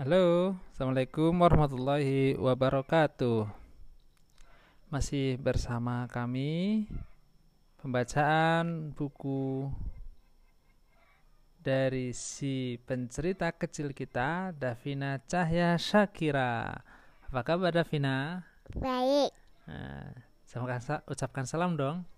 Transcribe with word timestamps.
Halo, 0.00 0.56
Assalamualaikum 0.72 1.28
warahmatullahi 1.44 2.32
wabarakatuh. 2.40 3.44
Masih 4.88 5.36
bersama 5.36 6.08
kami 6.08 6.88
pembacaan 7.76 8.96
buku 8.96 9.68
dari 11.60 12.16
si 12.16 12.80
pencerita 12.88 13.52
kecil 13.52 13.92
kita, 13.92 14.56
Davina 14.56 15.20
Cahya 15.28 15.76
Syakira. 15.76 16.80
Apa 17.28 17.44
kabar 17.44 17.68
Davina? 17.68 18.48
Baik. 18.72 19.36
Nah, 19.68 20.16
ucapkan 21.12 21.44
salam 21.44 21.76
dong. 21.76 22.08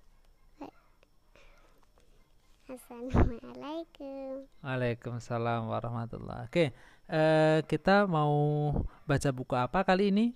Assalamualaikum. 2.71 4.42
Waalaikumsalam 4.63 5.67
warahmatullahi 5.67 6.47
Oke, 6.47 6.71
eh, 7.11 7.59
kita 7.67 8.07
mau 8.07 8.71
baca 9.11 9.31
buku 9.35 9.59
apa 9.59 9.83
kali 9.83 10.15
ini? 10.15 10.27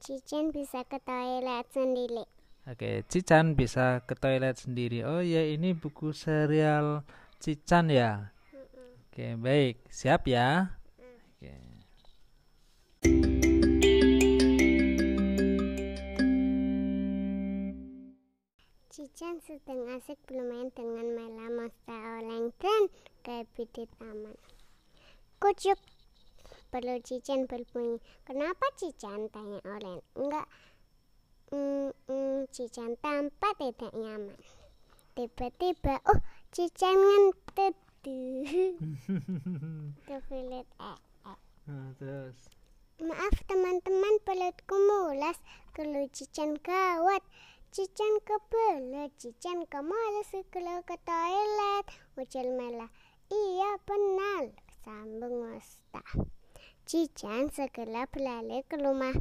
Cican 0.00 0.48
bisa 0.48 0.80
ke 0.88 0.96
toilet 0.96 1.68
sendiri. 1.68 2.24
Oke, 2.64 3.04
Cican 3.04 3.52
bisa 3.52 4.00
ke 4.08 4.16
toilet 4.16 4.56
sendiri. 4.56 5.04
Oh 5.04 5.20
ya, 5.20 5.44
ini 5.44 5.76
buku 5.76 6.16
serial 6.16 7.04
Cican 7.36 7.92
ya. 7.92 8.32
Oke, 9.12 9.36
baik. 9.36 9.84
Siap 9.92 10.24
ya? 10.24 10.80
Oke. 11.36 11.52
Cican 18.88 19.36
sedang 19.44 19.84
asik 20.00 20.16
bermain 20.24 20.72
dengan 20.72 21.12
Mela 21.12 21.48
Monster 21.52 22.00
Oleng 22.24 22.56
dan 22.56 22.88
Gabi 23.20 23.62
di 23.68 23.84
taman. 24.00 24.36
Kucuk, 25.40 25.76
perlu 26.72 26.96
Cican 27.04 27.44
berbunyi. 27.44 28.00
Kenapa 28.24 28.66
Cican? 28.76 29.28
Tanya 29.28 29.60
Oleng. 29.64 30.00
Enggak, 30.16 30.48
mm, 31.52 31.92
mm, 32.08 32.48
Cican 32.52 32.96
tampak 33.00 33.56
tidak 33.60 33.92
nyaman. 33.92 34.40
Tiba-tiba, 35.16 36.00
oh 36.08 36.20
Cican 36.52 36.96
ngentut. 36.96 37.76
Kefilit 40.08 40.68
eh, 40.80 40.98
eh. 41.28 41.38
Nah, 41.68 41.92
terus. 42.00 42.48
Maaf 42.96 43.36
teman-teman 43.44 44.16
pelutku 44.24 44.72
mulas. 44.72 45.36
Kalau 45.76 46.08
Cican 46.08 46.56
gawat. 46.64 47.20
Cican 47.70 48.18
kebelet, 48.26 49.14
Cican 49.14 49.62
kemalas 49.70 50.34
kalau 50.50 50.82
ke 50.82 50.98
toilet. 51.06 51.86
Ucil 52.18 52.50
Mela, 52.58 52.90
iya 53.30 53.78
benar, 53.86 54.50
sambung 54.82 55.46
Musta. 55.46 56.02
Cican 56.82 57.46
segera 57.54 58.10
berlari 58.10 58.66
ke 58.66 58.74
rumah. 58.74 59.14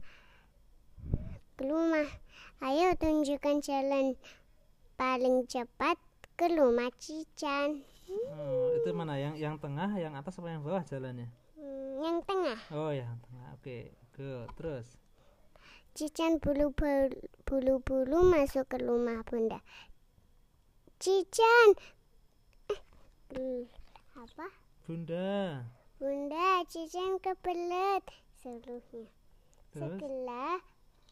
Ke 1.53 1.64
rumah. 1.70 2.09
Ayo 2.66 2.97
tunjukkan 2.97 3.61
jalan 3.61 4.17
paling 4.97 5.45
cepat 5.45 6.02
ke 6.33 6.50
rumah 6.50 6.89
Cican. 6.97 7.86
Oh, 8.33 8.73
itu 8.73 8.89
mana 8.97 9.14
yang 9.22 9.38
yang 9.38 9.61
tengah, 9.61 9.94
yang 9.94 10.17
atas 10.17 10.42
apa 10.42 10.50
yang 10.50 10.66
bawah 10.66 10.81
jalannya? 10.89 11.30
Hmm, 11.53 12.02
yang 12.02 12.17
tengah. 12.25 12.58
Oh, 12.73 12.89
yang 12.89 13.14
tengah. 13.30 13.53
Oke, 13.61 13.94
good. 14.17 14.50
Terus. 14.58 15.08
Cican 16.00 16.39
bulu-bulu 16.39 18.19
masuk 18.23 18.72
ke 18.72 18.80
rumah 18.80 19.19
bunda. 19.28 19.59
Cican, 20.95 21.75
eh, 23.36 23.67
apa? 24.16 24.47
Bunda. 24.88 25.67
Bunda, 25.99 26.64
Cican 26.71 27.20
kebelet 27.20 27.99
seluruhnya. 28.39 29.11
Setelah 29.76 30.64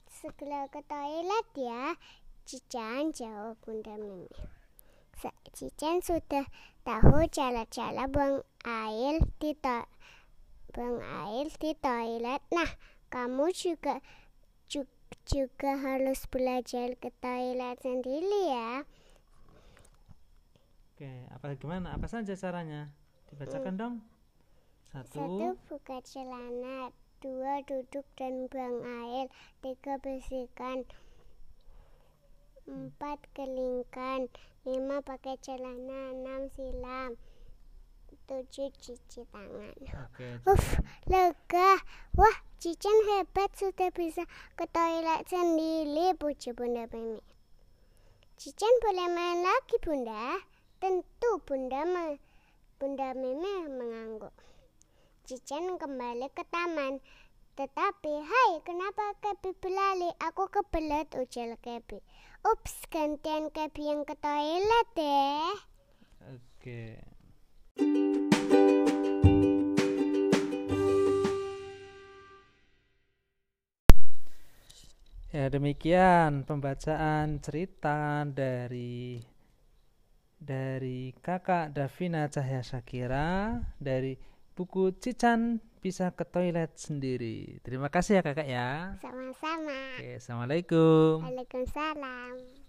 setelah 0.08 0.72
ke 0.72 0.80
toilet 0.88 1.48
ya, 1.60 2.00
Cican 2.48 3.12
jawab 3.12 3.60
Bunda 3.68 4.00
Mimi. 4.00 4.32
Cican 5.52 6.00
sudah 6.00 6.48
tahu 6.88 7.28
cara-cara 7.28 8.08
buang 8.08 8.40
air 8.64 9.20
di 9.44 9.52
to 9.52 9.84
buang 10.72 11.04
air 11.28 11.52
di 11.60 11.76
toilet. 11.76 12.40
Nah, 12.56 12.72
kamu 13.12 13.52
juga 13.52 14.00
juga 15.28 15.72
harus 15.80 16.24
belajar 16.28 16.96
ke 17.00 17.12
toilet 17.20 17.78
sendiri 17.84 18.42
ya. 18.52 18.84
Oke, 20.96 21.12
apa 21.30 21.54
gimana? 21.60 21.94
Apa 21.94 22.10
saja 22.10 22.34
caranya? 22.34 22.90
Dibacakan 23.30 23.74
hmm. 23.76 23.82
dong. 23.82 23.96
Satu. 24.88 25.20
Satu 25.20 25.48
buka 25.68 25.98
celana, 26.02 26.90
dua 27.20 27.62
duduk 27.68 28.08
dan 28.16 28.48
buang 28.48 28.82
air, 28.82 29.28
tiga 29.60 30.00
bersihkan, 30.00 30.88
empat 32.66 33.20
kelingkan, 33.36 34.32
lima 34.64 35.04
pakai 35.04 35.36
celana, 35.44 36.18
enam 36.18 36.50
silam, 36.56 37.20
tujuh 38.28 38.70
cuci 38.76 39.22
tangan. 39.32 39.76
Oke. 40.08 40.28
Uff, 40.48 40.80
lega. 41.08 41.80
Wah, 42.16 42.38
Cican 42.58 42.98
hebat 43.14 43.54
sudah 43.54 43.94
bisa 43.94 44.26
ke 44.58 44.66
toilet 44.74 45.30
sendiri, 45.30 46.18
puji 46.18 46.58
Bunda 46.58 46.90
Mimi. 46.90 47.22
Cican 48.38 48.74
boleh 48.82 49.08
main 49.14 49.46
lagi, 49.46 49.78
Bunda. 49.78 50.42
Tentu 50.78 51.42
Bunda 51.46 51.86
me 51.86 52.22
Bunda 52.78 53.14
Mimi 53.18 53.66
mengangguk. 53.66 54.34
Cican 55.26 55.78
kembali 55.82 56.30
ke 56.34 56.46
taman. 56.50 57.02
Tetapi, 57.58 58.14
hai, 58.22 58.52
kenapa 58.62 59.18
Kebi 59.18 59.58
berlari? 59.58 60.14
Aku 60.22 60.46
kebelet, 60.46 61.10
ujar 61.18 61.58
Kebi. 61.58 61.98
Ups, 62.46 62.86
gantian 62.94 63.50
Kebi 63.50 63.90
yang 63.90 64.06
ke 64.06 64.14
toilet 64.22 64.88
deh. 64.94 65.54
Oke. 66.38 67.17
Ya 75.28 75.52
demikian 75.52 76.48
pembacaan 76.48 77.44
cerita 77.44 78.24
dari 78.24 79.20
dari 80.40 81.12
kakak 81.20 81.76
Davina 81.76 82.32
Cahya 82.32 82.64
Syakira 82.64 83.60
dari 83.76 84.16
buku 84.56 84.96
Cican 84.96 85.60
bisa 85.84 86.16
ke 86.16 86.24
toilet 86.24 86.80
sendiri. 86.80 87.60
Terima 87.60 87.92
kasih 87.92 88.20
ya 88.20 88.24
kakak 88.24 88.48
ya. 88.48 88.96
Sama-sama. 89.04 90.00
Oke, 90.00 90.16
assalamualaikum. 90.16 91.20
Waalaikumsalam. 91.20 92.67